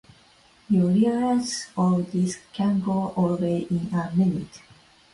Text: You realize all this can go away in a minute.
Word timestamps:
You 0.67 0.87
realize 0.87 1.67
all 1.77 1.99
this 1.99 2.39
can 2.53 2.79
go 2.79 3.13
away 3.15 3.67
in 3.69 3.91
a 3.93 4.11
minute. 4.15 4.63